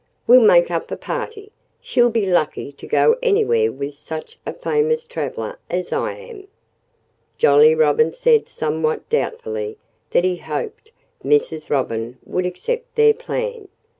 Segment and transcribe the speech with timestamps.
[0.25, 1.51] We'll make up a party....
[1.79, 6.47] She'll be lucky to go anywhere with such a famous traveller as I am."
[7.37, 9.77] Jolly Robin said somewhat doubtfully
[10.09, 10.91] that he hoped
[11.23, 11.69] Mrs.
[11.69, 13.67] Robin would accept their plan.